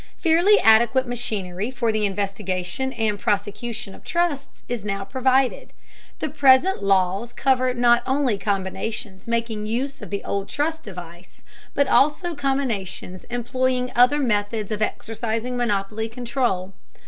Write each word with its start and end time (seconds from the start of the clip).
Fairly 0.17 0.59
adequate 0.61 1.07
machinery 1.07 1.69
for 1.69 1.91
the 1.91 2.07
investigation 2.07 2.91
and 2.93 3.19
prosecution 3.19 3.93
of 3.93 4.03
trusts 4.03 4.63
is 4.67 4.83
now 4.83 5.05
provided. 5.05 5.73
The 6.17 6.29
present 6.29 6.81
laws 6.81 7.31
cover 7.31 7.71
not 7.75 8.01
only 8.07 8.39
combinations 8.39 9.27
making 9.27 9.67
use 9.67 10.01
of 10.01 10.09
the 10.09 10.23
old 10.23 10.49
trust 10.49 10.81
device, 10.81 11.43
but 11.75 11.87
also 11.87 12.33
combinations 12.33 13.25
employing 13.25 13.91
other 13.95 14.17
methods 14.17 14.71
of 14.71 14.81
exercising 14.81 15.55
monopoly 15.55 16.09
control. 16.09 16.73